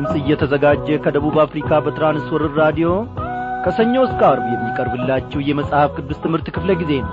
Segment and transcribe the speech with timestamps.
[0.00, 2.90] ድምፅ እየተዘጋጀ ከደቡብ አፍሪካ በትራንስወርር ራዲዮ
[3.64, 7.12] ከሰኞ እስከ አርብ የሚቀርብላችሁ የመጽሐፍ ቅዱስ ትምህርት ክፍለ ጊዜ ነው።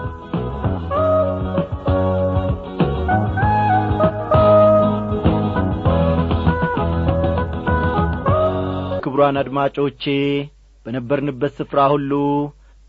[9.03, 10.05] ክቡራን አድማጮቼ
[10.85, 12.11] በነበርንበት ስፍራ ሁሉ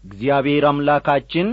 [0.05, 1.49] እግዚአብሔር አምላካችን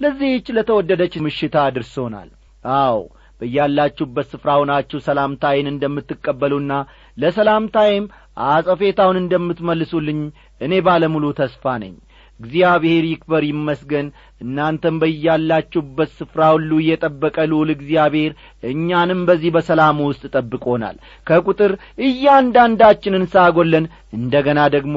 [0.00, 2.30] ለዚህች ለተወደደች ምሽታ አድርሶናል።
[2.78, 2.98] አዎ
[3.40, 6.72] በያላችሁበት ስፍራ ሆናችሁ ሰላምታዬን እንደምትቀበሉና
[7.16, 8.06] ለሰላምታዬም
[8.48, 10.20] አጸፌታውን እንደምትመልሱልኝ
[10.60, 11.94] እኔ ባለሙሉ ተስፋ ነኝ።
[12.40, 14.06] እግዚአብሔር ይክበር ይመስገን።
[14.40, 18.32] እናንተም በያላችሁበት ስፍራ ሁሉ እየጠበቀ ልዑል እግዚአብሔር
[18.70, 21.72] እኛንም በዚህ በሰላሙ ውስጥ ጠብቆናል። ከቁጥር
[22.08, 24.96] እያንዳንዳችንን ሳጐለን እንደ ገና ደግሞ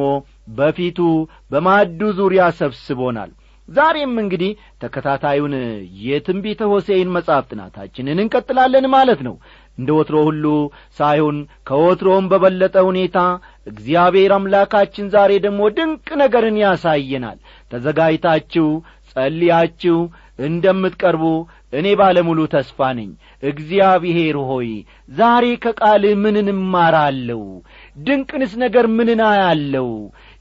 [0.60, 1.00] በፊቱ
[1.52, 3.32] በማዕዱ ዙሪያ ሰብስቦናል።
[3.70, 4.52] ዛሬም እንግዲህ
[4.84, 5.54] ተከታታዩን
[6.04, 9.36] የትንቢተ ሆሴይን መጽሐፍ ጥናታችንን እንቀጥላለን ማለት ነው
[9.80, 10.46] እንደ ወትሮ ሁሉ
[10.98, 13.18] ሳይሆን ከወትሮም በበለጠ ሁኔታ
[13.68, 17.38] እግዚአብሔር አምላካችን ዛሬ ደግሞ ድንቅ ነገርን ያሳየናል።
[17.72, 18.68] ተዘጋጅታችሁ
[19.14, 19.98] ጸልያችሁ
[20.48, 21.24] እንደምትቀርቡ
[21.74, 23.10] እኔ ባለሙሉ ተስፋ ነኝ።
[23.44, 24.70] እግዚአብሔር ሆይ
[25.18, 27.42] ዛሬ ከቃልህ ምንን እማራለሁ
[28.06, 29.90] ድንቅንስ ነገር ምንን አያለው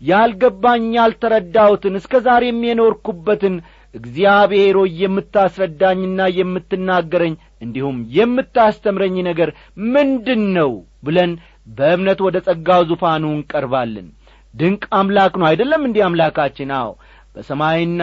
[0.01, 3.57] ያልገባኝ ያልተረዳሁትን እስከ ዛሬም የኖርኩበትን
[3.95, 9.51] እግዚአብሔር ሆይ የምታስረዳኝና የምትናገረኝ እንዲሁም የምታስተምረኝ ነገር
[9.95, 10.73] ምንድን ነው
[11.05, 11.33] ብለን
[11.71, 14.07] በእምነት ወደ ጸጋው ዙፋኑ እንቀርባለን።
[14.55, 16.71] ድንቅ አምላክ ነው አይደለም እንዲህ አምላካችን?
[16.79, 16.91] አዎ
[17.35, 18.03] በሰማይና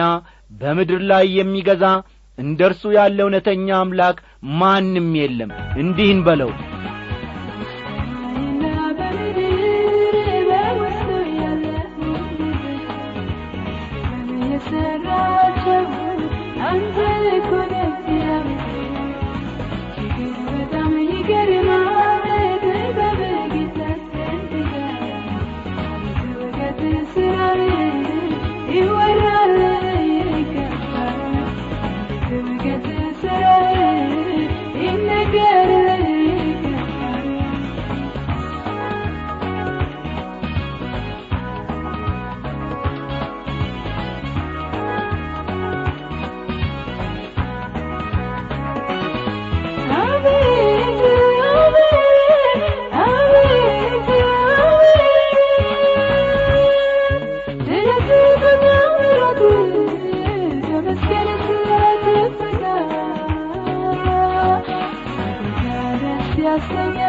[0.52, 1.84] በምድር ላይ የሚገዛ
[2.38, 4.16] እንደ እርሱ ያለ እውነተኛ አምላክ
[4.60, 5.50] ማንም የለም።
[5.82, 6.50] እንዲህን በለው
[66.56, 67.05] ደስ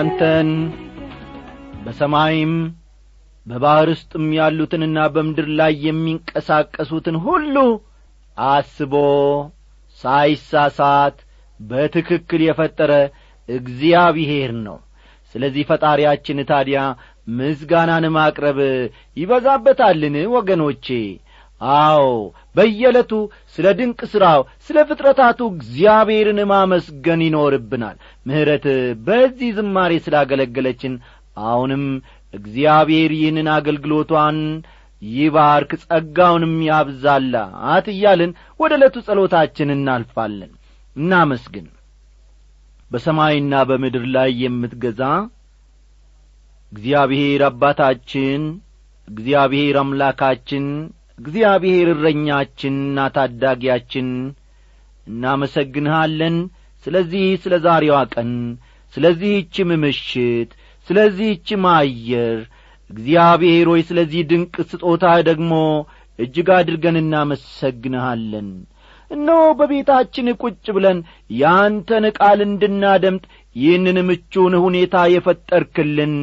[0.00, 0.50] እናንተን
[1.84, 2.52] በሰማይም
[3.46, 7.56] በባሕር ውስጥም ያሉትንና በምድር ላይ የሚንቀሳቀሱትን ሁሉ
[8.36, 8.94] አስቦ
[9.98, 11.16] ሳይሳሳት
[11.60, 12.92] በትክክል የፈጠረ
[13.48, 14.78] እግዚአብሔር ነው።
[15.34, 16.80] ስለዚህ ፈጣሪያችን ታዲያ
[17.38, 18.60] ምስጋናን ማቅረብ
[19.16, 20.86] ይበዛበታልን ወገኖቼ?
[21.76, 22.04] አዎ
[22.58, 23.12] በየዕለቱ
[23.54, 27.96] ስለ ድንቅ ሥራው ስለ ፍጥረታቱ እግዚአብሔርን ማመስገን ይኖርብናል።
[28.26, 28.66] ምሕረት
[29.06, 30.94] በዚህ ዝማሬ ስላገለገለችን
[31.46, 31.84] አሁንም
[32.34, 34.38] እግዚአብሔር ይህንን አገልግሎቷን
[35.02, 40.52] ይባርክ ጸጋውንም ያብዛላት እያልን ወደ ዕለቱ ጸሎታችን እናልፋለን።
[40.96, 41.66] እናመስግን።
[42.90, 45.02] በሰማይና በምድር ላይ የምትገዛ
[46.72, 48.42] እግዚአብሔር አባታችን
[49.08, 50.64] እግዚአብሔር አምላካችን
[51.18, 54.08] እግዚአብሔር እረኛችንና ታዳጊያችን
[55.06, 56.36] እናመሰግንሃለን።
[56.86, 58.30] ስለዚህ ስለ ዛሬዋ ቀን
[58.94, 60.50] ስለዚህችም ምሽት
[60.88, 62.38] ስለዚህችም አየር
[62.90, 65.52] እግዚአብሔር ሆይ ስለዚህ ድንቅ ስጦታ ደግሞ
[66.18, 68.48] እጅግ አድርገን እናመሰግንሃለን።
[69.10, 70.98] እነሆ በቤታችን ቁጭ ብለን
[71.36, 73.24] ያንተን ቃል እንድናደምጥ
[73.56, 76.14] ይህንን ምቹን ሁኔታ የፈጠርክልን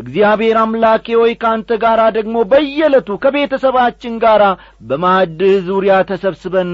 [0.00, 4.42] እግዚአብሔር አምላኬ ሆይ ከአንተ ጋር ደግሞ በየዕለቱ ከቤተሰባችን ጋር
[4.88, 6.70] በማዕድህ ዙሪያ ተሰብስበን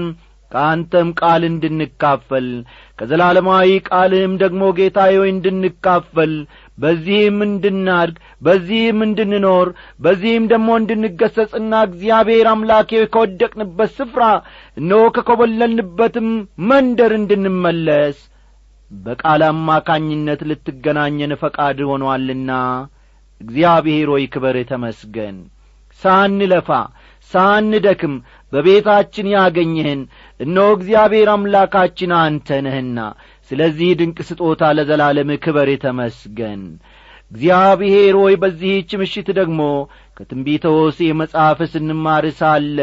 [0.51, 2.45] ከአንተም ቃል እንድንካፈል
[2.99, 6.33] ከዘላለማዊ ቃልህም ደግሞ ጌታ ሆይ እንድንካፈል
[6.77, 8.15] በዚህም እንድናድግ
[8.45, 9.67] በዚህም እንድንኖር
[10.05, 14.23] በዚህም ደግሞ እንድንገሰጽና እግዚአብሔር አምላኬ ከወደቅንበት ስፍራ
[14.77, 16.29] እነሆ ከኰበለልንበትም
[16.71, 18.19] መንደር እንድንመለስ
[18.91, 22.51] በቃል አማካኝነት ልትገናኘን ፈቃድ ሆኖአልና
[23.41, 25.37] እግዚአብሔር ሆይ ክበር ተመስገን።
[26.01, 26.69] ሳንለፋ
[27.31, 28.13] ሳንደክም
[28.51, 30.01] በቤታችን ያገኘህን
[30.39, 32.99] እነሆ እግዚአብሔር አምላካችን አንተ ነህና።
[33.51, 36.61] ስለዚህ ድንቅ ስጦታ ለዘላለም ክበር ተመስገን።
[37.31, 39.61] እግዚአብሔር ሆይ በዚህች ምሽት ደግሞ
[40.17, 42.77] ከትንቢተ ሆሴ መጽሐፍ ስንማር ሳለ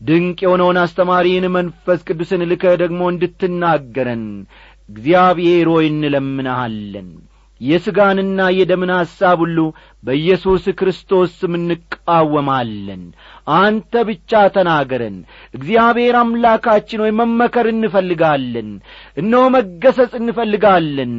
[0.00, 4.24] ድንቅ የሆነውን አስተማሪን መንፈስ ቅዱስን ልከ ደግሞ እንድትናገረን
[4.88, 7.10] እግዚአብሔር ሆይ እንለምንሃለን
[7.64, 9.58] የሥጋንና የደምን ሐሳብ ሁሉ
[10.02, 13.02] በኢየሱስ ክርስቶስ ስም እንቃወማለን።
[13.56, 15.16] አንተ ብቻ ተናገረን።
[15.54, 18.68] እግዚአብሔር አምላካችን ሆይ መመከር እንፈልጋለን።
[19.16, 21.14] እነሆ መገሰጽ እንፈልጋለን።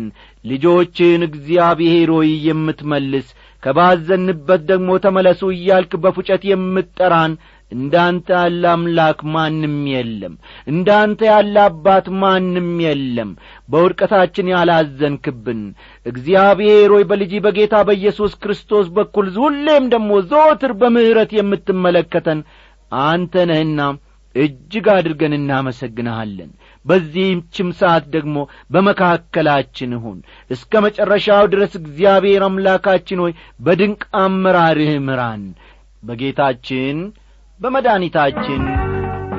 [0.46, 3.28] ልጆችን እግዚአብሔር ሆይ የምትመልስ
[3.64, 7.32] ከባዘንበት ደግሞ ተመለሱ እያልክ በፉጨት የምትጠራን
[7.72, 10.34] እንዳንተ ያለ አምላክ ማንም የለም።
[10.68, 13.32] እንዳንተ ያለ አባት ማንም የለም።
[13.70, 15.62] በውድቀታችን ያላዘንክብን
[16.06, 22.42] እግዚአብሔር ሆይ በልጅ በጌታ በኢየሱስ ክርስቶስ በኩል ሁሌም ደግሞ ዘወትር በምሕረት የምትመለከተን
[23.06, 23.80] አንተ ነህና
[24.36, 26.50] እጅግ አድርገን እናመሰግንሃለን።
[26.86, 28.38] በዚህችም ሰዓት ደግሞ
[28.74, 30.18] በመካከላችን ሁን።
[30.52, 35.46] እስከ መጨረሻው ድረስ እግዚአብሔር አምላካችን ሆይ በድንቅ አመራርህ ምራን።
[36.04, 36.98] በጌታችን
[37.60, 38.64] በመድኃኒታችን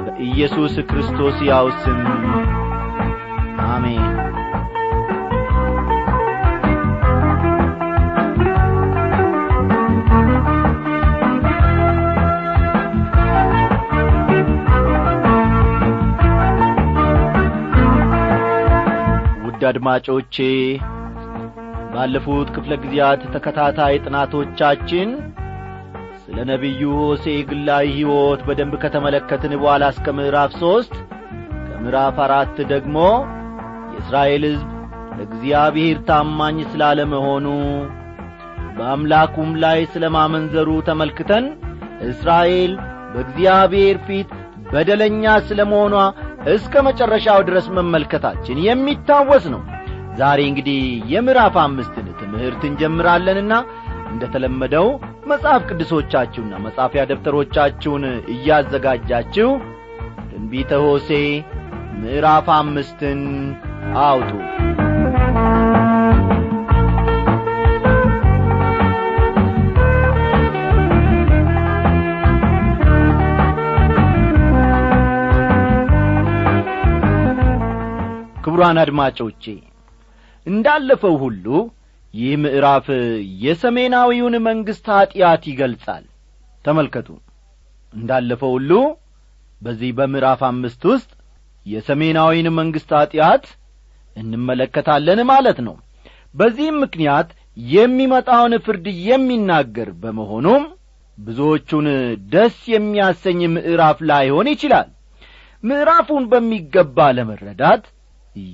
[0.05, 2.01] በኢየሱስ ክርስቶስ ያው ስም።
[3.69, 4.05] አሜን።
[19.47, 20.37] ውድ አድማጮቼ
[21.93, 25.09] ባለፉት ክፍለ ጊዜያት ተከታታይ ጥናቶቻችን
[26.27, 30.95] ስለ ነቢዩ ሆሴ ግላዊ ሕይወት በደንብ ከተመለከትን በኋላ እስከ ምዕራፍ ሦስት
[31.69, 32.97] ከምዕራፍ አራት ደግሞ
[33.93, 34.71] የእስራኤል ሕዝብ
[35.19, 37.47] ለእግዚአብሔር ታማኝ ስላለመሆኑ
[38.77, 41.45] በአምላኩም ላይ ስለ ማመንዘሩ ተመልክተን
[42.09, 42.73] እስራኤል
[43.13, 44.31] በእግዚአብሔር ፊት
[44.73, 45.95] በደለኛ ስለ መሆኗ
[46.55, 49.63] እስከ መጨረሻው ድረስ መመልከታችን የሚታወስ ነው።
[50.21, 50.81] ዛሬ እንግዲህ
[51.13, 53.55] የምዕራፍ አምስትን ትምህርት እንጀምራለንና
[54.11, 54.87] እንደ ተለመደው
[55.27, 58.05] መጽሐፍ ቅዱሶቻችሁና መጻፊያ ደብተሮቻችሁን
[58.35, 59.51] እያዘጋጃችሁ
[60.31, 61.11] ትንቢተ ሆሴ
[62.01, 63.23] ምዕራፍ አምስትን
[64.05, 64.31] አውጡ።
[78.45, 79.45] ክቡራን አድማጮቼ
[80.47, 81.47] እንዳለፈው ሁሉ
[82.17, 82.87] ይህ ምዕራፍ
[83.43, 86.05] የሰሜናዊውን መንግሥት ኀጢአት ይገልጻል።
[86.65, 87.09] ተመልከቱ።
[87.93, 88.71] እንዳለፈው ሁሉ
[89.63, 91.11] በዚህ በምዕራፍ አምስት ውስጥ
[91.67, 93.45] የሰሜናዊን መንግሥት ኀጢአት
[94.17, 95.77] እንመለከታለን ማለት ነው።
[96.35, 97.29] በዚህም ምክንያት
[97.71, 100.65] የሚመጣውን ፍርድ የሚናገር በመሆኑም
[101.19, 101.87] ብዙዎቹን
[102.33, 104.89] ደስ የሚያሰኝ ምዕራፍ ላይሆን ይችላል።
[105.65, 107.85] ምዕራፉን በሚገባ ለመረዳት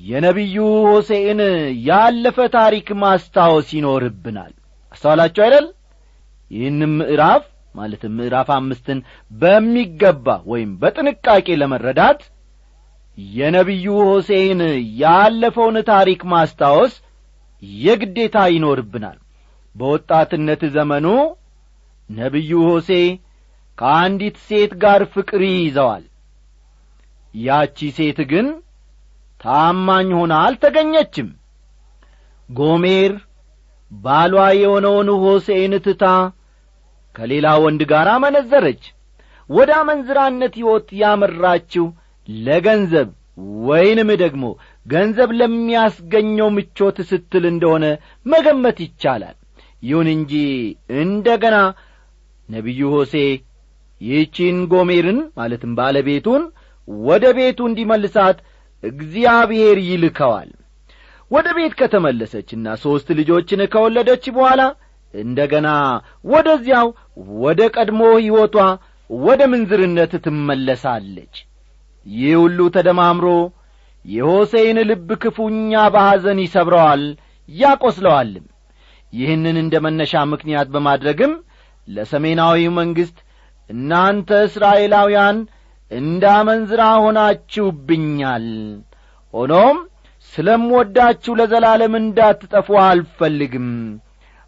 [0.07, 1.41] የነቢዩ ሆሴዕን
[1.87, 4.53] ያለፈ ታሪክ ማስታወስ ይኖርብናል።
[4.93, 5.67] አስተዋላችሁ አይደል?
[6.51, 8.99] ይህንም ምዕራፍ ማለትም ምዕራፍ አምስትን
[9.33, 12.21] በሚገባ ወይም በጥንቃቄ ለመረዳት
[13.19, 14.61] የነቢዩ ሆሴይን
[15.01, 16.95] ያለፈውን ታሪክ ማስታወስ
[17.83, 19.19] የግዴታ ይኖርብናል።
[19.75, 21.07] በወጣትነት ዘመኑ
[22.11, 22.91] ነቢዩ ሆሴ
[23.79, 26.05] ከአንዲት ሴት ጋር ፍቅር ይይዘዋል።
[27.35, 28.47] ያቺ ሴት ግን
[29.43, 31.29] ታማኝ ሆና አልተገኘችም።
[32.49, 33.13] ጎሜር
[33.91, 36.05] ባሏ የሆነውን ሆሴይን ትታ
[37.15, 38.83] ከሌላ ወንድ ጋር አመነዘረች።
[39.51, 41.87] ወደ አመንዝራነት ሕይወት ያመራችው
[42.29, 43.09] ለገንዘብ
[43.67, 44.45] ወይንም ደግሞ
[44.87, 47.85] ገንዘብ ለሚያስገኘው ምቾት ስትል እንደሆነ
[48.27, 49.37] መገመት ይቻላል።
[49.83, 50.33] ይሁን እንጂ
[51.03, 51.57] እንደ ገና
[52.49, 53.15] ነቢዩ ሆሴ
[54.01, 56.43] ይህቺን ጎሜርን ማለትም ባለቤቱን
[57.07, 58.39] ወደ ቤቱ እንዲመልሳት
[58.83, 60.51] እግዚአብሔር ይልከዋል።
[61.31, 64.63] ወደ ቤት ከተመለሰችና ሦስት ልጆችን ከወለደች በኋላ
[65.15, 65.69] እንደ ገና
[66.33, 66.89] ወደዚያው
[67.43, 68.57] ወደ ቀድሞ ሕይወቷ
[69.11, 71.35] ወደ ምንዝርነት ትመለሳለች።
[72.07, 73.27] ይህ ሁሉ ተደማምሮ
[74.05, 77.03] የሆሴይን ልብ ክፉኛ በሐዘን ይሰብረዋል
[77.49, 78.47] ያቈስለዋልም።
[79.13, 81.33] ይህንን እንደ መነሻ ምክንያት በማድረግም
[81.89, 83.19] ለሰሜናዊው መንግሥት
[83.71, 85.37] እናንተ እስራኤላውያን
[85.93, 88.47] እንደ አመንዝራ ሆናችሁብኛል።
[89.35, 89.79] ሆኖም
[90.33, 93.69] ስለምወዳችሁ ለዘላለም እንዳትጠፉ አልፈልግም።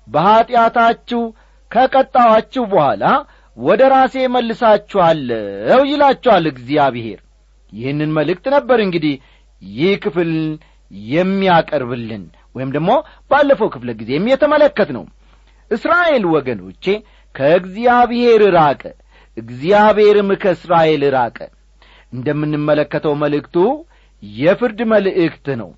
[0.07, 1.23] በኀጢአታችሁ
[1.71, 3.05] ከቀጣዋችሁ በኋላ
[3.57, 7.21] ወደ ራሴ መልሳችኋለሁ ይላችኋል እግዚአብሔር።
[7.73, 9.15] ይህንን መልእክት ነበር እንግዲህ
[9.63, 10.33] ይህ ክፍል
[11.11, 12.25] የሚያቀርብልን
[12.55, 12.91] ወይም ደግሞ
[13.31, 15.05] ባለፈው ክፍለ ጊዜም የተመለከት ነው
[15.71, 16.85] እስራኤል ወገኖቼ
[17.35, 18.83] ከእግዚአብሔር ራቀ
[19.37, 21.39] እግዚአብሔርም ከእስራኤል ራቀ።
[22.13, 23.57] እንደምንመለከተው መልእክቱ
[24.23, 25.71] የፍርድ መልእክት ነው።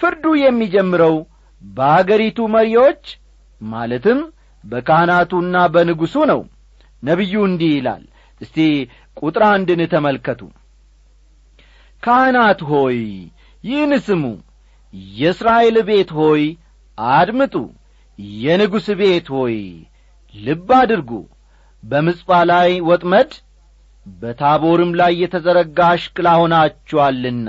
[0.00, 1.16] ፍርዱ የሚጀምረው
[1.62, 3.02] በአገሪቱ መሪዎች
[3.60, 4.18] ማለትም
[4.64, 6.40] በካህናቱና በንጉሡ ነው።
[7.02, 8.04] ነቢዩ እንዲህ ይላል።
[8.40, 8.56] እስቲ
[9.18, 10.40] ቁጥር አንድን ተመልከቱ።
[12.02, 12.98] ካህናት ሆይ
[13.64, 14.24] ይህን ስሙ።
[15.14, 16.42] የእስራኤል ቤት ሆይ
[16.98, 17.54] አድምጡ።
[18.38, 19.56] የንጉሥ ቤት ሆይ
[20.34, 21.10] ልብ አድርጉ
[21.84, 23.30] በምጽጳ ላይ ወጥመድ
[24.06, 27.48] በታቦርም ላይ የተዘረጋ አሽክላ ሆናችኋልና።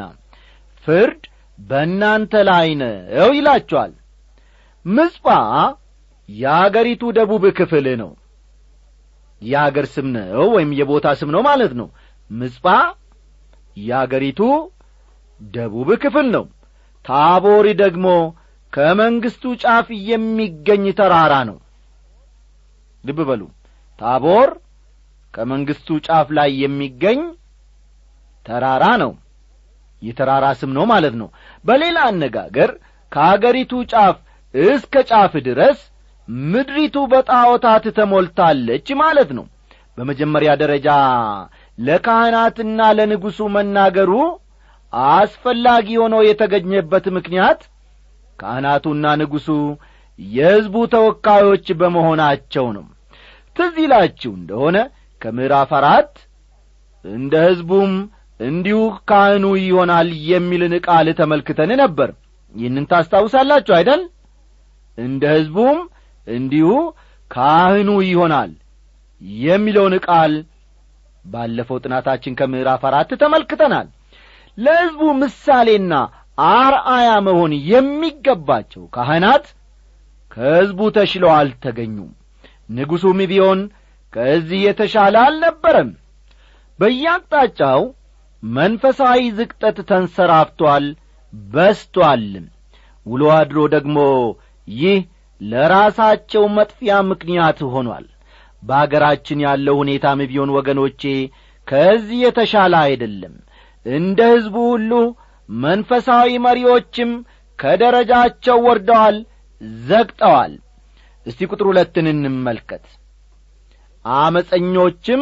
[0.86, 1.22] ፍርድ
[1.60, 3.92] በእናንተ ላይ ነው ይላችኋል።
[4.86, 5.28] ምጽጳ
[6.30, 8.12] የአገሪቱ ደቡብ ክፍል ነው።
[9.42, 11.88] የአገር ስም ነው ወይም የቦታ ስም ነው ማለት ነው።
[12.32, 12.68] ምጽጳ
[13.78, 14.42] የአገሪቱ
[15.42, 16.46] ደቡብ ክፍል ነው።
[17.06, 18.08] ታቦር ደግሞ
[18.74, 21.58] ከመንግሥቱ ጫፍ የሚገኝ ተራራ ነው።
[23.04, 23.42] ልብ በሉ
[24.00, 24.50] ታቦር
[25.34, 27.22] ከመንግሥቱ ጫፍ ላይ የሚገኝ
[28.46, 29.12] ተራራ ነው።
[30.02, 31.28] የተራራ ስም ነው ማለት ነው።
[31.66, 32.72] በሌላ አነጋገር
[33.12, 34.16] ከአገሪቱ ጫፍ
[34.54, 35.80] እስከ ጫፍ ድረስ
[36.48, 39.46] ምድሪቱ በጣዖታት ተሞልታለች ማለት ነው።
[39.98, 40.88] በመጀመሪያ ደረጃ
[41.78, 44.12] ለካህናትና ለንጉሡ መናገሩ
[45.14, 47.62] አስፈላጊ ሆኖ የተገኘበት ምክንያት
[48.40, 49.48] ካህናቱና ንጉሡ
[50.20, 52.86] የሕዝቡ ተወካዮች በመሆናቸው ነው
[53.56, 54.78] ትዝ ይላችሁ እንደሆነ
[55.22, 56.14] ከምዕራፍ አራት
[57.06, 57.92] እንደ ሕዝቡም
[58.40, 62.10] እንዲሁ ካህኑ ይሆናል የሚልን ቃል ተመልክተን ነበር።
[62.56, 64.02] ይህንን ታስታውሳላችሁ አይደል?
[64.98, 65.78] እንደ ሕዝቡም
[66.28, 66.70] እንዲሁ
[67.32, 68.52] ካህኑ ይሆናል
[69.42, 70.34] የሚለውን ቃል
[71.26, 73.88] ባለፈው ጥናታችን ከምዕራፍ አራት ተመልክተናል።
[74.58, 75.94] ለሕዝቡ ምሳሌና
[76.56, 79.46] አርአያ መሆን የሚገባቸው ካህናት
[80.32, 82.12] ከሕዝቡ ተሽለው አልተገኙም
[82.70, 83.60] ንጉሡም ቢሆን
[84.14, 85.90] ከዚህ የተሻለ አልነበረም።
[86.80, 87.82] በያቅጣጫው
[88.44, 90.86] መንፈሳዊ ዝቅጠት ተንሰራፍቶአል
[91.34, 92.46] በስቶአልም
[93.06, 93.98] ውሎ አድሮ ደግሞ
[94.68, 95.00] ይህ
[95.42, 98.06] ለራሳቸው መጥፊያ ምክንያት ሆኗል።
[98.64, 101.02] በአገራችን ያለው ሁኔታም ቢሆን ወገኖቼ
[101.68, 103.36] ከዚህ የተሻለ አይደለም።
[103.86, 104.92] እንደ ሕዝቡ ሁሉ
[105.50, 107.12] መንፈሳዊ መሪዎችም
[107.60, 109.18] ከደረጃቸው ወርደዋል
[109.84, 110.54] ዘግጠዋል
[111.26, 112.86] እስቲ ቁጥር ሁለትን እንመልከት።
[114.06, 115.22] አመፀኞችም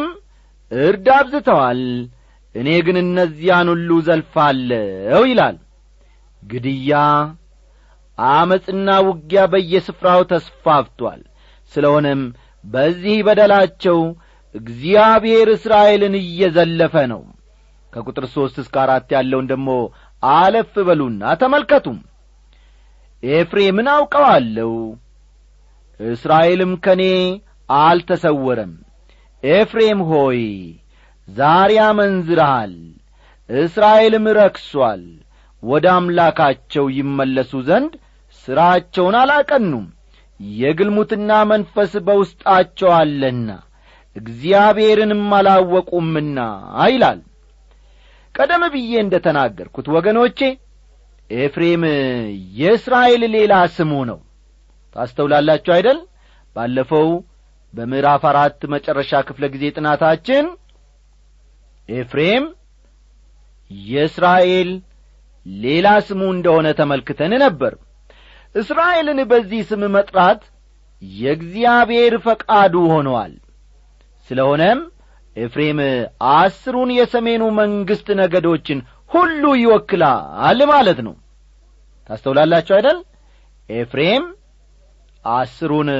[0.70, 1.80] እርድ አብዝተዋል
[2.54, 5.56] እኔ ግን እነዚያን ሁሉ ዘልፋለሁ ይላል።
[6.42, 6.92] ግድያ
[8.18, 11.22] አመፅና ውጊያ በየስፍራው ተስፋፍቷል።
[11.72, 12.20] ስለ ሆነም
[12.64, 13.98] በዚህ በደላቸው
[14.54, 17.22] እግዚአብሔር እስራኤልን እየዘለፈ ነው።
[17.92, 19.68] ከቁጥር ሦስት እስከ አራት ያለውን ደሞ
[20.22, 21.98] አለፍ በሉና ተመልከቱም።
[23.22, 24.70] ኤፍሬምን አውቀዋለሁ
[26.00, 27.02] እስራኤልም ከእኔ
[27.78, 28.72] አልተሰወረም።
[29.42, 30.40] ኤፍሬም ሆይ
[31.28, 32.74] ዛሬ አመንዝረሃል
[33.48, 35.02] እስራኤልም ረክሷል።
[35.62, 37.92] ወደ አምላካቸው ይመለሱ ዘንድ
[38.48, 39.84] ሥራቸውን አላቀኑም
[40.58, 43.48] የግልሙትና መንፈስ በውስጣቸው አለና
[44.16, 46.38] እግዚአብሔርንም አላወቁምና
[46.88, 47.20] ይላል።
[48.34, 50.38] ቀደም ብዬ እንደ ተናገርኩት ወገኖቼ
[51.30, 51.82] ኤፍሬም
[52.58, 54.18] የእስራኤል ሌላ ስሙ ነው
[54.96, 55.98] ታስተውላላችሁ አይደል?
[56.56, 57.08] ባለፈው
[57.74, 60.44] በምዕራፍ አራት መጨረሻ ክፍለ ጊዜ ጥናታችን
[61.88, 62.44] ኤፍሬም
[63.70, 64.70] የእስራኤል
[65.46, 67.72] ሌላ ስሙ እንደሆነ ተመልክተን ነበር።
[68.54, 70.42] እስራኤልን በዚህ ስም መጥራት
[71.02, 73.32] የእግዚአብሔር ፈቃዱ ሆነዋል
[74.30, 74.78] ስለሆነም
[75.36, 75.78] ኤፍሬም
[76.34, 78.78] አስሩን የሰሜኑ መንግሥት ነገዶችን
[79.10, 81.14] ሁሉ ይወክላል ማለት ነው።
[82.08, 82.98] ታስተውላላችሁ አይደል?
[83.68, 84.24] ኤፍሬም
[85.32, 85.90] አስሩን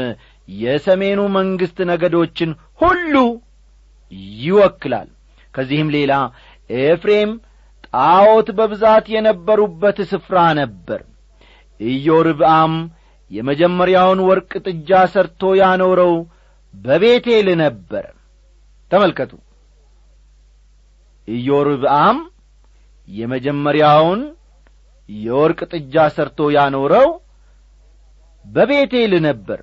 [0.48, 2.50] የሰሜኑ መንግሥት ነገዶችን
[2.80, 3.14] ሁሉ
[4.42, 5.08] ይወክላል።
[5.54, 6.12] ከዚህም ሌላ
[6.70, 7.30] ኤፍሬም
[7.88, 11.00] ጣዖት በብዛት የነበሩበት ስፍራ ነበር።
[11.80, 12.74] ኢዮርብአም
[13.30, 16.14] የመጀመሪያውን ወርቅ ጥጃ ሰርቶ ያኖረው
[16.74, 18.06] በቤቴል ነበር።
[18.90, 19.32] ተመልከቱ።
[21.28, 22.18] ኢዮርብአም
[23.08, 24.20] የመጀመሪያውን
[25.08, 27.08] የወርቅ ጥጃ ሰርቶ ያኖረው
[28.44, 29.60] በቤቴል ነበር።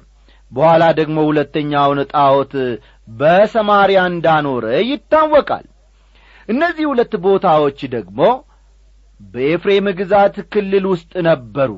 [0.51, 2.53] በኋላ ደግሞ ሁለተኛውን ጣዖት
[3.11, 5.65] በሰማርያ እንዳኖረ ይታወቃል።
[6.49, 8.19] እነዚህ ሁለት ቦታዎች ደግሞ
[9.19, 11.71] በኤፍሬም ግዛት ክልል ውስጥ ነበሩ።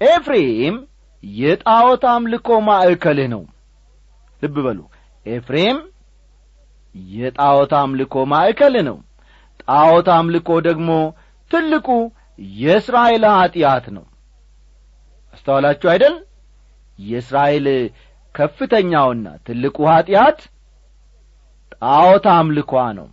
[0.00, 0.76] ኤፍሬም
[1.24, 3.42] የጣዖት አምልኮ ማዕከልህ ነው።
[4.42, 4.78] ልብ በሉ።
[5.26, 5.78] ኤፍሬም
[7.14, 8.96] የጣዖት አምልኮ ማዕከል ነው።
[9.64, 10.90] ጣዖት አምልኮ ደግሞ
[11.50, 11.88] ትልቁ
[12.58, 14.04] የእስራኤል ኀጢአት ነው
[15.40, 16.14] አስተዋላችሁ አይደል?
[16.98, 17.66] የእስራኤል
[18.34, 20.40] ከፍተኛውና ትልቁ ኀጢአት
[21.76, 23.06] ጣዖት አምልኳ ነው።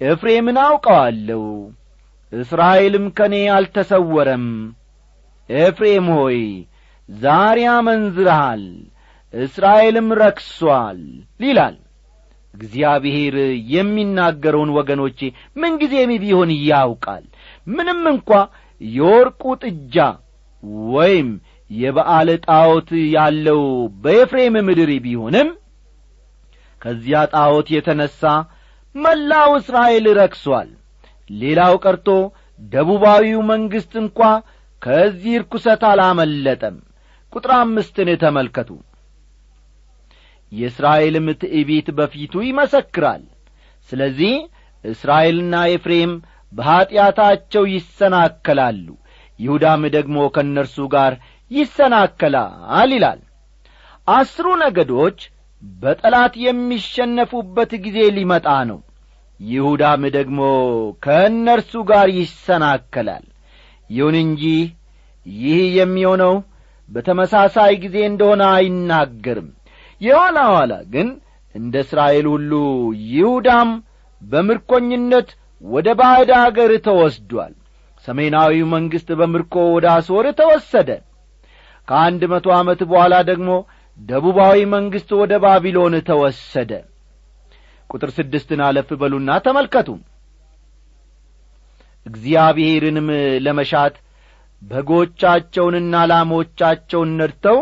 [0.00, 1.42] ኤፍሬምን አውቀዋለሁ
[2.32, 4.46] እስራኤልም ከእኔ አልተሰወረም።
[5.48, 6.38] ኤፍሬም ሆይ
[7.08, 8.64] ዛሬ አመንዝረሃል
[9.34, 11.02] እስራኤልም ረክሷል
[11.42, 11.76] ይላል።
[12.54, 13.36] እግዚአብሔር
[13.74, 15.18] የሚናገረውን ወገኖቼ
[15.56, 17.24] ምንጊዜም ቢሆን ያውቃል።
[17.66, 18.30] ምንም እንኳ
[18.80, 19.96] የወርቁ ጥጃ
[20.92, 21.28] ወይም
[21.70, 23.62] የበዓል ጣዖት ያለው
[24.02, 25.48] በኤፍሬም ምድር ቢሆንም
[26.82, 28.20] ከዚያ ጣዖት የተነሣ
[28.94, 30.68] መላው እስራኤል ረክሷል።
[31.30, 32.08] ሌላው ቀርቶ
[32.60, 34.18] ደቡባዊው መንግሥት እንኳ
[34.82, 36.76] ከዚህ ርኩሰት አላመለጠም።
[37.32, 38.70] ቁጥር አምስትን ተመልከቱ።
[40.52, 43.22] የእስራኤልም ትዕቢት በፊቱ ይመሰክራል።
[43.88, 44.34] ስለዚህ
[44.84, 46.12] እስራኤልና ኤፍሬም
[46.52, 48.86] በኀጢአታቸው ይሰናከላሉ።
[49.40, 51.12] ይሁዳም ደግሞ ከእነርሱ ጋር
[51.50, 53.20] ይሰናከላል ይላል።
[54.08, 55.18] አስሩ ነገዶች
[55.62, 58.78] በጠላት የሚሸነፉበት ጊዜ ሊመጣ ነው።
[59.40, 60.40] ይሁዳም ደግሞ
[61.04, 63.24] ከእነርሱ ጋር ይሰናከላል።
[63.90, 64.42] ይሁን እንጂ
[65.26, 66.34] ይህ የሚሆነው
[66.88, 69.48] በተመሳሳይ ጊዜ እንደሆነ አይናገርም።
[70.00, 71.08] የኋላ ኋላ ግን
[71.54, 72.52] እንደ እስራኤል ሁሉ
[73.12, 73.70] ይሁዳም
[74.22, 75.28] በምርኮኝነት
[75.64, 77.54] ወደ ባዕድ አገር ተወስዷል።
[78.04, 80.90] ሰሜናዊው መንግሥት በምርኮ ወደ አሶር ተወሰደ
[81.90, 83.50] ከአንድ መቶ ዓመት በኋላ ደግሞ
[83.98, 86.70] ደቡባዊ መንግሥት ወደ ባቢሎን ተወሰደ።
[87.90, 89.88] ቁጥር ስድስትን አለፍ በሉና ተመልከቱ።
[92.06, 93.08] እግዚአብሔርንም
[93.46, 93.96] ለመሻት
[94.62, 97.58] በጎቻቸውንና ላሞቻቸውን ነድተው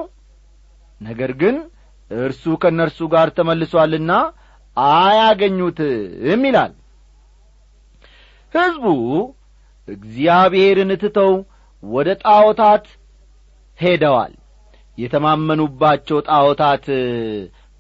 [1.01, 1.57] ነገር ግን
[2.11, 4.13] እርሱ ከእነርሱ ጋር ተመልሶአልና
[4.77, 6.73] አያገኙትም ይላል።
[8.55, 8.85] ሕዝቡ
[9.89, 11.33] እግዚአብሔርን ትተው
[11.83, 12.87] ወደ ጣዖታት
[13.79, 14.35] ሄደዋል።
[14.99, 16.87] የተማመኑባቸው ጣዖታት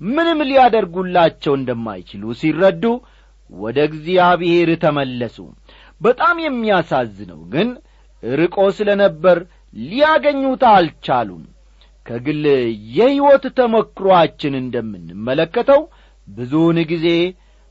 [0.00, 2.84] ምንም ሊያደርጉላቸው እንደማይችሉ ሲረዱ
[3.50, 5.36] ወደ እግዚአብሔር ተመለሱ።
[6.00, 7.68] በጣም የሚያሳዝነው ግን
[8.22, 9.38] ርቆ ስለ ነበር
[9.84, 11.42] ሊያገኙት አልቻሉም።
[12.06, 12.44] ከግል
[12.96, 15.80] የሕይወት ተሞክሮአችን እንደምንመለከተው
[16.28, 17.06] ብዙውን ጊዜ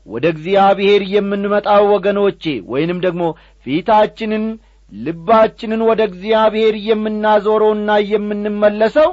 [0.06, 3.24] ወደ እግዚአብሔር የምንመጣው ወገኖቼ ወይንም ደግሞ
[3.66, 4.44] ፊታችንን
[4.92, 9.10] ልባችንን ወደ እግዚአብሔር የምናዞረውና የምንመለሰው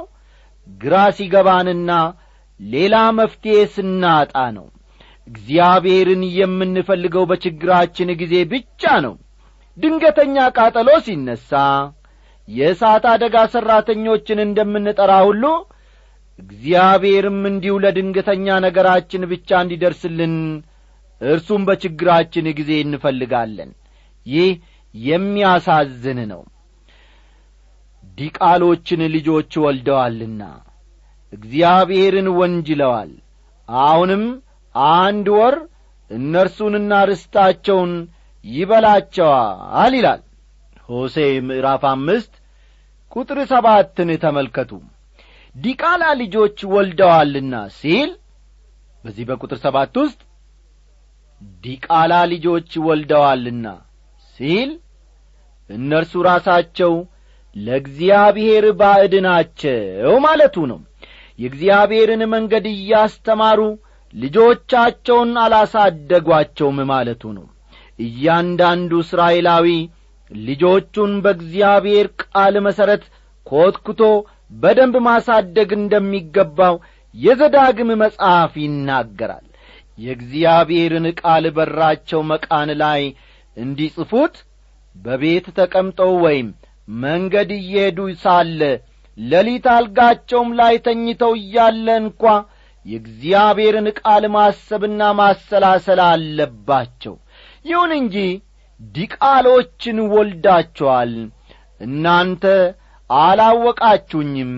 [0.66, 1.90] ግራ ሲገባንና
[2.60, 4.66] ሌላ መፍትሔ ስናጣ ነው።
[5.28, 9.14] እግዚአብሔርን የምንፈልገው በችግራችን ጊዜ ብቻ ነው።
[9.76, 11.50] ድንገተኛ ቃጠሎ ሲነሣ
[12.48, 15.44] የእሳት አደጋ ሠራተኞችን እንደምንጠራ ሁሉ
[16.38, 20.34] እግዚአብሔርም እንዲሁ ለድንገተኛ ነገራችን ብቻ እንዲደርስልን
[21.20, 23.70] እርሱም በችግራችን ጊዜ እንፈልጋለን።
[24.26, 24.50] ይህ
[25.04, 26.42] የሚያሳዝን ነው።
[28.18, 30.42] ዲቃሎችን ልጆች ወልደዋልና
[31.32, 33.10] እግዚአብሔርን ወንጅለዋል።
[33.68, 34.22] አሁንም
[34.96, 35.56] አንድ ወር
[36.10, 37.92] እነርሱንና ርስታቸውን
[38.44, 40.22] ይበላቸዋል ይላል።
[40.88, 42.32] ሆሴ ምዕራፍ አምስት
[43.12, 44.70] ቁጥር ሰባትን ተመልከቱ።
[45.54, 48.10] ዲቃላ ልጆች ወልደዋልና ሲል
[49.04, 50.20] በዚህ በቁጥር ሰባት ውስጥ
[51.64, 53.66] ዲቃላ ልጆች ወልደዋልና
[54.36, 54.70] ሲል
[55.70, 56.92] እነርሱ ራሳቸው
[57.56, 60.80] ለእግዚአብሔር ባዕድ ናቸው ማለቱ ነው።
[61.38, 63.60] የእግዚአብሔርን መንገድ እያስተማሩ
[64.14, 67.46] ልጆቻቸውን አላሳደጓቸውም ማለቱ ነው።
[67.98, 69.66] እያንዳንዱ እስራኤላዊ
[70.30, 73.04] ልጆቹን በእግዚአብሔር ቃል መሠረት
[73.46, 74.00] ኮትኩቶ
[74.54, 76.74] በደንብ ማሳደግ እንደሚገባው
[77.14, 79.46] የዘዳግም መጽሐፍ ይናገራል።
[79.98, 83.02] የእግዚአብሔርን ቃል በራቸው መቃን ላይ
[83.56, 84.34] እንዲጽፉት
[84.96, 86.48] በቤት ተቀምጠው ወይም
[86.88, 88.60] መንገድ እየሄዱ ሳለ
[89.18, 92.22] ሌሊት አልጋቸውም ላይ ተኝተው እያለ እንኳ
[92.86, 97.14] የእግዚአብሔርን ቃል ማሰብና ማሰላሰል አለባቸው።
[97.64, 98.16] ይሁን እንጂ
[98.80, 101.12] ዲቃሎችን ወልዳችኋል
[101.80, 102.44] እናንተ
[103.10, 104.52] አላወቃችሁኝም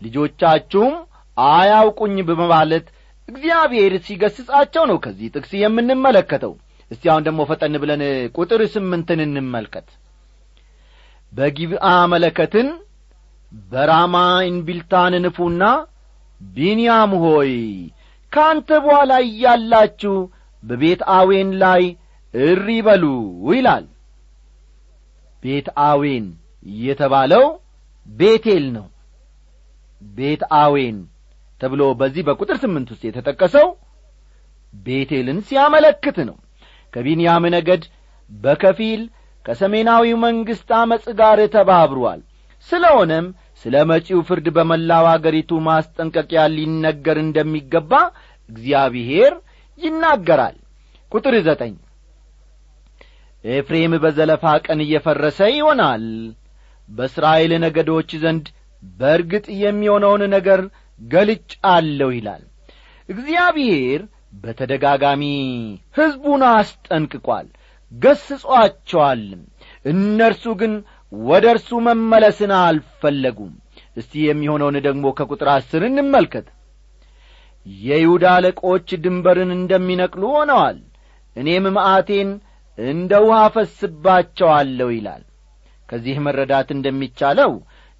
[0.00, 0.94] ልጆቻችሁም
[1.36, 2.86] አያውቁኝ በማለት
[3.28, 6.52] እግዚአብሔር ሲገስጻቸው ነው ከዚህ ጥቅስ የምንመለከተው
[6.92, 8.02] እስቲ አሁን ደግሞ ፈጠን ብለን
[8.36, 9.88] ቁጥር ስምንትን እንመልከት።
[11.32, 12.68] በጊብአ መለከትን
[13.70, 14.16] በራማ
[14.48, 15.62] እንቢልታን ንፉና
[16.40, 17.52] ቢንያም ሆይ
[18.32, 20.14] ከአንተ በኋላ እያላችሁ
[20.62, 21.82] በቤት አዌን ላይ
[22.34, 23.04] እሪ በሉ
[23.50, 23.86] ይላል።
[25.42, 26.26] ቤት አዌን
[26.82, 27.44] የተባለው
[28.06, 28.86] ቤቴል ነው።
[30.02, 30.98] ቤት አዌን
[31.60, 33.68] ተብሎ በዚህ በቁጥር ስምንት ውስጥ የተጠቀሰው
[34.74, 36.36] ቤቴልን ሲያመለክት ነው
[36.92, 37.82] ከቢንያም ነገድ
[38.30, 39.02] በከፊል
[39.46, 42.20] ከሰሜናዊው መንግሥት አመፅ ጋር ተባብሯል።
[42.68, 43.26] ስለሆነም
[43.62, 47.92] ስለ መጪው ፍርድ በመላው አገሪቱ ማስጠንቀቂያ ሊነገር እንደሚገባ
[48.48, 49.32] እግዚአብሔር
[49.78, 50.56] ይናገራል።
[51.12, 51.74] ቁጥር ዘጠኝ
[53.44, 56.04] ኤፍሬም በዘለፋ ቀን እየፈረሰ ይሆናል።
[56.88, 58.46] በእስራኤል ነገዶች ዘንድ
[58.82, 60.60] በርግጥ የሚሆነውን ነገር
[61.00, 62.42] ገልጫለሁ ይላል።
[63.08, 64.00] እግዚአብሔር
[64.32, 65.22] በተደጋጋሚ
[65.96, 67.48] ሕዝቡን አስጠንቅቋል
[67.92, 69.42] ገስጿቸዋልም
[69.84, 70.74] እነርሱ ግን
[71.12, 73.52] ወደ እርሱ መመለስን አልፈለጉም።
[73.96, 76.46] እስቲ የሚሆነውን ደግሞ ከቁጥር አስር እንመልከት።
[77.82, 80.78] የይሁዳ አለቆች ድንበርን እንደሚነቅሉ ሆነዋል።
[81.36, 82.30] እኔም መዓቴን
[82.78, 85.22] እንደ ውሃ ፈስባቸዋለሁ ይላል።
[85.88, 87.52] ከዚህ መረዳት እንደሚቻለው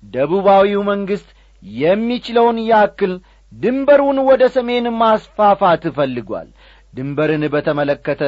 [0.03, 1.29] ደቡባዊው መንግሥት
[1.63, 3.13] የሚችለውን ያክል
[3.53, 6.49] ድንበሩን ወደ ሰሜን ማስፋፋት እፈልጓል
[6.95, 8.23] ድንበርን በተመለከተ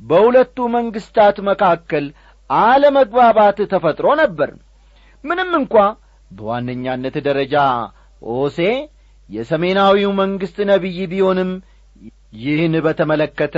[0.00, 2.04] በሁለቱ መንግሥታት መካከል
[2.50, 4.50] አለመግባባት ተፈጥሮ ነበር።
[5.24, 5.74] ምንም እንኳ
[6.30, 7.56] በዋነኛነት ደረጃ
[8.34, 8.58] ኦሴ
[9.28, 11.50] የሰሜናዊው መንግሥት ነቢይ ቢሆንም
[12.40, 13.56] ይህን በተመለከተ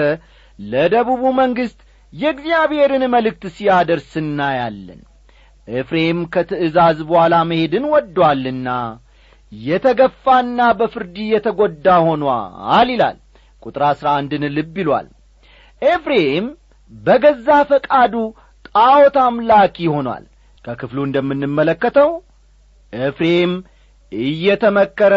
[0.59, 1.79] ለደቡቡ መንግሥት
[2.12, 5.00] የእግዚአብሔርን መልእክት ሲያደርስ እናያለን።
[5.68, 8.68] ኤፍሬም ከትእዛዝ በኋላ መሄድን ወዶአልና
[9.52, 13.16] የተገፋና በፍርድ የተጐዳ ሆኗል ይላል።
[13.62, 15.06] ቁጥር አሥራ አንድን ልብ ይሏል።
[15.82, 16.46] ኤፍሬም
[16.92, 18.14] በገዛ ፈቃዱ
[18.68, 20.24] ጣዖት አምላኪ ሆኗል።
[20.64, 22.11] ከክፍሉ እንደምንመለከተው
[22.92, 23.52] ኤፍሬም
[24.12, 25.14] እየተመከረ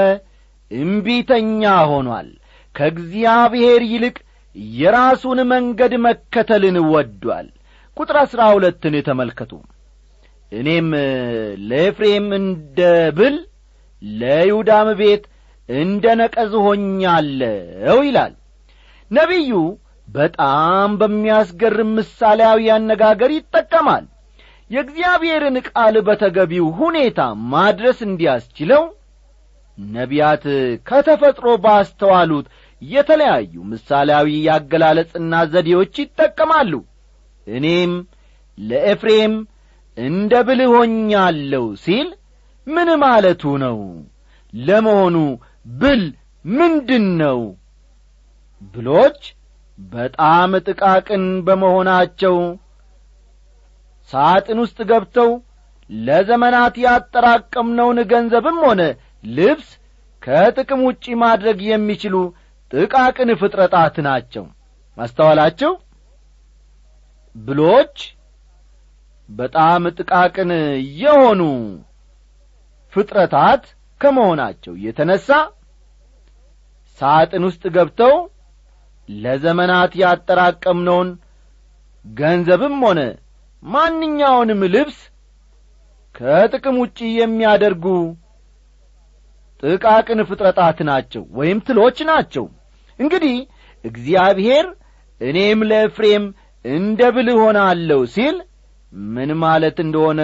[0.71, 1.61] እምቢተኛ
[1.91, 2.27] ሆኗል።
[2.75, 4.17] ከእግዚአብሔር ይልቅ
[4.75, 7.47] የራሱን መንገድ መከተልን ወዷል።
[7.97, 9.51] ቁጥር አሥራ ሁለትን ተመልከቱ።
[10.51, 10.87] እኔም
[11.69, 12.79] ለኤፍሬም እንደ
[13.17, 13.35] ብል
[14.01, 15.23] ለይሁዳም ቤት
[15.69, 18.33] እንደ ነቀዝ ሆኛለሁ ይላል።
[19.11, 19.51] ነቢዩ
[20.07, 24.05] በጣም በሚያስገርም ምሳሌያዊ አነጋገር ይጠቀማል።
[24.69, 27.19] የእግዚአብሔርን ቃል በተገቢው ሁኔታ
[27.53, 28.83] ማድረስ እንዲያስችለው
[29.77, 30.43] ነቢያት
[30.87, 32.47] ከተፈጥሮ ባስተዋሉት
[32.81, 36.73] የተለያዩ ምሳሌያዊ ያገላለጽና ዘዴዎች ይጠቀማሉ።
[37.47, 37.93] እኔም
[38.57, 39.33] ለኤፍሬም
[39.97, 42.07] እንደ ብልህ ሆኛለሁ ሲል
[42.67, 43.77] ምን ማለቱ ነው?
[44.53, 45.15] ለመሆኑ
[45.73, 46.03] ብል
[46.45, 47.39] ምንድን ነው
[48.73, 49.19] ብሎች
[49.79, 52.35] በጣም ጥቃቅን በመሆናቸው
[54.09, 55.29] ሳጥን ውስጥ ገብተው
[55.89, 58.81] ለዘመናት ያጠራቀምነውን ገንዘብም ሆነ
[59.37, 59.69] ልብስ
[60.23, 62.15] ከጥቅም ውጪ ማድረግ የሚችሉ
[62.71, 64.45] ጥቃቅን ፍጥረጣት ናቸው።
[64.97, 65.71] ማስተዋላቸው?
[67.35, 67.95] ብሎች
[69.29, 70.51] በጣም ጥቃቅን
[71.01, 71.41] የሆኑ
[72.93, 73.63] ፍጥረታት
[74.01, 75.27] ከመሆናቸው የተነሣ
[76.99, 78.15] ሳጥን ውስጥ ገብተው
[79.09, 81.09] ለዘመናት ያጠራቀምነውን
[82.05, 82.99] ገንዘብም ሆነ
[83.63, 84.99] ማንኛውንም ልብስ
[86.15, 87.85] ከጥቅም ውጪ የሚያደርጉ
[89.63, 92.45] ጥቃቅን ፍጥረታት ናቸው ወይም ትሎች ናቸው።
[92.99, 93.35] እንግዲህ
[93.83, 94.65] እግዚአብሔር
[95.21, 96.23] እኔም ለኤፍሬም
[96.65, 98.37] እንደ ብልህ ሆናለሁ ሲል
[99.13, 100.21] ምን ማለት እንደሆነ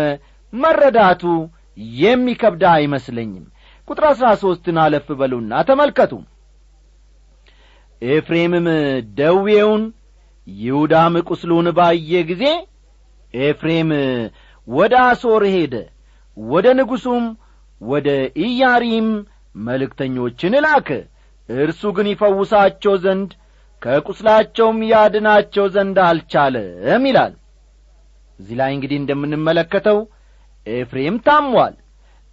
[0.54, 1.24] መረዳቱ
[2.00, 3.46] የሚከብዳ አይመስለኝም።
[3.88, 6.14] ቁጥር አሥራ ሦስትን አለፍ በሉና ተመልከቱ።
[8.02, 8.68] ኤፍሬምም
[9.18, 9.84] ደዌውን
[10.48, 12.44] ይሁዳም ቁስሉን ባየ ጊዜ
[13.34, 13.90] ኤፍሬም
[14.68, 15.74] ወደ አሶር ሄደ።
[16.38, 17.26] ወደ ንጉሡም
[17.82, 18.10] ወደ
[18.46, 19.08] ኢያሪም
[19.60, 20.90] መልእክተኞችን ላከ።
[21.50, 23.32] እርሱ ግን ይፈውሳቸው ዘንድ
[23.82, 27.34] ከቁስላቸውም ያድናቸው ዘንድ አልቻለም ይላል።
[28.40, 30.00] እዚህ ላይ እንግዲህ እንደምንመለከተው
[30.68, 31.74] ኤፍሬም ታሟል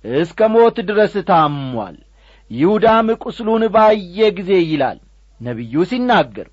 [0.05, 1.97] እስከ ሞት ድረስ ታሟል።
[2.51, 4.99] ይሁዳም ቁስሉን ባየ ጊዜ ይላል
[5.41, 6.49] ነቢዩ ሲናገር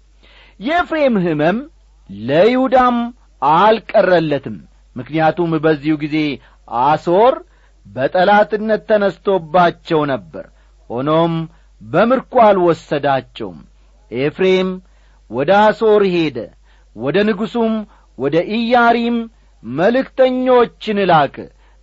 [0.60, 1.58] የኤፍሬም ሕመም
[2.10, 2.98] ለይሁዳም
[3.56, 4.58] አልቀረለትም።
[4.96, 6.18] ምክንያቱም በዚሁ ጊዜ
[6.86, 7.36] አሶር
[7.86, 10.46] በጠላትነት ተነስቶባቸው ነበር።
[10.90, 11.34] ሆኖም
[11.82, 13.60] በምርኮ አልወሰዳቸውም።
[14.12, 14.70] ኤፍሬም
[15.32, 16.38] ወደ አሶር ሄደ
[16.96, 17.74] ወደ ንጉሡም
[18.18, 19.18] ወደ ኢያሪም
[19.64, 21.36] መልእክተኞችን ላከ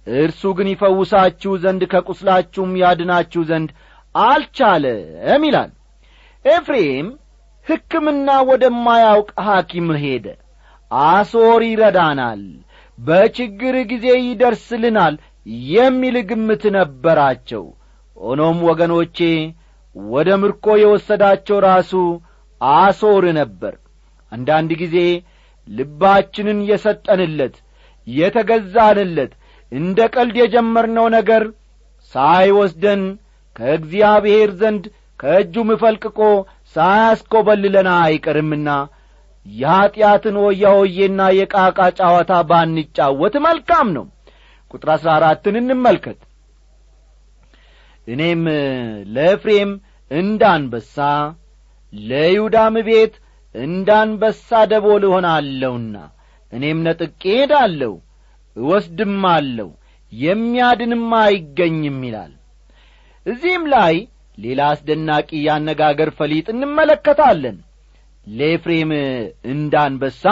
[0.06, 3.70] እርሱ ግን ይፈውሳችሁ ዘንድ ከቁስላችሁም ያድናችሁ ዘንድ
[4.14, 5.70] አልቻለም ይላል።
[6.44, 7.06] ኤፍሬም
[7.66, 10.26] ሕክምና ወደማያውቅ ሐኪም ሄደ።
[10.90, 12.42] አሶር ይረዳናል
[12.98, 15.14] በችግር ጊዜ ይደርስልናል
[15.70, 17.64] የሚል ግምት ነበራቸው።
[18.16, 19.18] ሆኖም ወገኖቼ
[19.96, 21.92] ወደ ምርኮ የወሰዳቸው ራሱ
[22.60, 23.74] አሶር ነበር።
[24.32, 24.96] አንዳንድ ጊዜ
[25.68, 27.54] ልባችንን የሰጠንለት
[28.06, 29.32] የተገዛንለት
[29.72, 31.44] እንደ ቀልድ የጀመርነው ነገር
[32.12, 33.02] ሳይወስደን
[33.56, 34.84] ከእግዚአብሔር ዘንድ
[35.20, 36.18] ከእጁም ፈልቅቆ
[36.76, 38.68] ሳያስኰበልለና አይቀርምና
[39.46, 40.64] የኀጢአትን ሆያ
[41.38, 44.06] የቃቃ ጨዋታ ባንጫወት መልካም ነው።
[44.70, 46.18] ቁጥር አሥራ አራትን እንመልከት።
[48.06, 48.42] እኔም
[49.14, 49.70] ለኤፍሬም
[50.10, 50.96] እንዳንበሳ
[51.92, 53.14] ለይሁዳም ቤት
[53.54, 55.94] እንዳንበሳ ደቦል እሆናለሁና
[56.52, 57.92] እኔም ነጥቄ ሄዳለሁ
[58.56, 59.68] እወስድም አለሁ
[60.12, 62.32] የሚያድንም አይገኝም ይላል።
[63.26, 63.94] እዚህም ላይ
[64.38, 67.56] ሌላ አስደናቂ ያነጋገር ፈሊጥ እንመለከታለን።
[68.26, 68.90] ለኤፍሬም
[69.50, 70.24] እንዳንበሳ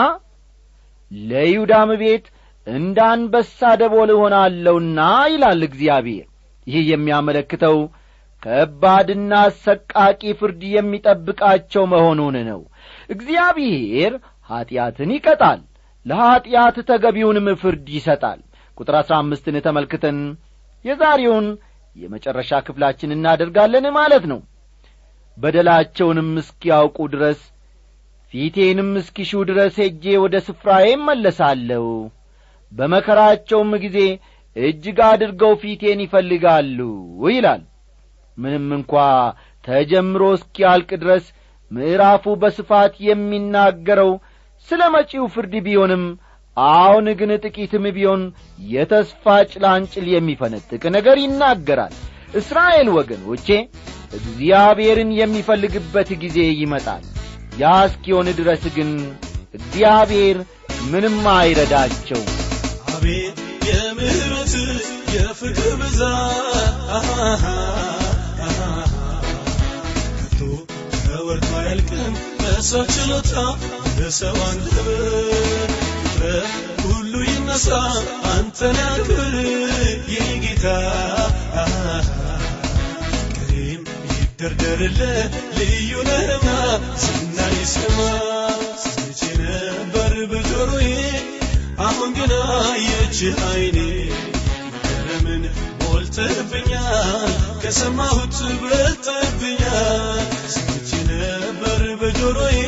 [1.11, 2.27] ለይሁዳም ቤት
[2.67, 5.01] እንዳንበሳ ደቦል እሆናለሁና
[5.33, 6.27] ይላል እግዚአብሔር።
[6.67, 7.79] ይህ የሚያመለክተው
[8.43, 12.61] ከባድና አሰቃቂ ፍርድ የሚጠብቃቸው መሆኑን ነው።
[13.11, 14.13] እግዚአብሔር
[14.51, 15.61] ኀጢአትን ይቀጣል
[16.07, 18.41] ለኀጢአት ተገቢውንም ፍርድ ይሰጣል።
[18.79, 20.19] ቁጥር አሥራ አምስትን ተመልክተን
[20.85, 21.47] የዛሬውን
[21.97, 24.41] የመጨረሻ ክፍላችን እናደርጋለን ማለት ነው።
[25.37, 27.41] በደላቸውንም እስኪያውቁ ድረስ
[28.33, 31.85] ፊቴንም እስኪሹ ድረስ ሄጄ ወደ ስፍራዬ እመለሳለሁ።
[32.73, 33.99] በመከራቸውም ጊዜ
[34.57, 36.79] እጅግ አድርገው ፊቴን ይፈልጋሉ
[37.29, 37.63] ይላል።
[38.39, 38.93] ምንም እንኳ
[39.65, 41.25] ተጀምሮ እስኪያልቅ ድረስ
[41.71, 44.11] ምዕራፉ በስፋት የሚናገረው
[44.69, 46.05] ስለ መጪው ፍርድ ቢሆንም
[46.57, 48.23] አሁን ግን ጥቂትም ቢሆን
[48.73, 51.95] የተስፋ ጭላንጭል የሚፈነጥቅ ነገር ይናገራል።
[52.41, 53.49] እስራኤል ወገኖቼ
[54.19, 57.03] እግዚአብሔርን የሚፈልግበት ጊዜ ይመጣል።
[57.59, 58.91] ያ እስኪሆን ድረስ ግን
[59.59, 60.39] እግዚአብሔር
[60.91, 62.23] ምንም አይረዳቸው
[62.95, 64.55] አቤት የምህረት
[65.15, 66.75] የፍቅር ብዛት!
[70.19, 70.41] ከቶ
[71.05, 73.35] ተወርቶ አያልቅም በሰው ችሎታ
[73.97, 75.73] አንደበት
[76.05, 76.49] ፍጥረት
[76.85, 77.67] ሁሉ ይነሳ
[78.31, 79.35] አንተን ያክብር
[80.13, 80.65] ይህ ጌታ
[83.37, 85.19] ቅኔም ይደርደርልህ
[85.59, 86.49] ልዩ ነህና
[87.05, 87.99] ዝና ይስማ
[88.85, 90.89] ሰምቼ ነበር በጆሮዬ
[91.87, 92.33] አሁን ግን
[92.67, 93.79] አየችህ አይኔ
[95.07, 95.45] ለምን
[95.83, 97.31] ሞልተህብኛል
[97.63, 100.27] ከሰማሁት በልጠህብኛል
[100.57, 102.59] ሰምቼ ነበር በጆሮዬ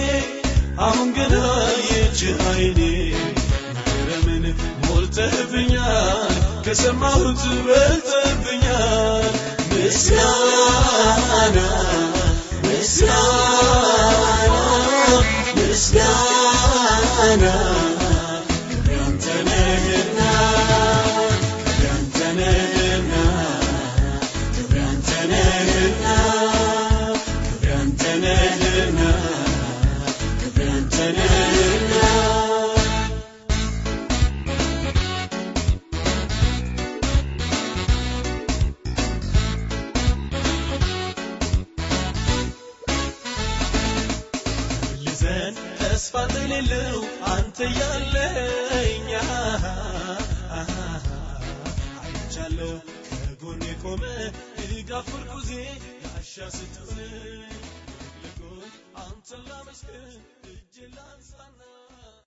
[0.79, 2.81] አሁን ግን አየችህ አይኔ
[4.09, 4.45] ለምን
[4.87, 6.33] ሞልተህብኛል
[6.67, 9.27] ከሰማሁት በልጠህብኛል
[9.73, 11.59] ምስጋና
[12.67, 14.55] ምስጋና
[15.59, 17.45] ምስጋና
[56.50, 56.98] ስትሆን
[58.22, 58.61] ልኩን
[59.02, 60.06] አንተን ላመስግን
[60.52, 61.61] እጅ ላንሳና